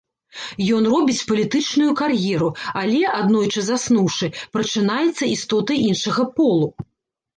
Ен 0.75 0.85
робіць 0.93 1.25
палітычную 1.31 1.89
кар'еру, 1.99 2.49
але, 2.83 3.01
аднойчы 3.19 3.61
заснуўшы, 3.69 4.33
прачынаецца 4.57 5.23
істотай 5.37 5.77
іншага 5.91 6.21
полу. 6.41 6.67